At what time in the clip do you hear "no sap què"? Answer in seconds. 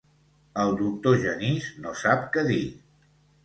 1.87-2.49